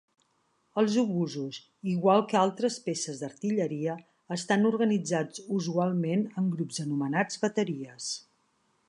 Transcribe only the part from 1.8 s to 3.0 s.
igual que altres